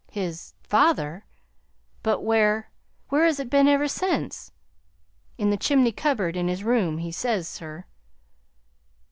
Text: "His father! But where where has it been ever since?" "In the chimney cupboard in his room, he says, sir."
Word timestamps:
"His 0.09 0.55
father! 0.63 1.25
But 2.01 2.21
where 2.21 2.71
where 3.09 3.23
has 3.23 3.39
it 3.39 3.51
been 3.51 3.67
ever 3.67 3.87
since?" 3.87 4.51
"In 5.37 5.51
the 5.51 5.57
chimney 5.57 5.91
cupboard 5.91 6.35
in 6.35 6.47
his 6.47 6.63
room, 6.63 6.97
he 6.97 7.11
says, 7.11 7.47
sir." 7.47 7.85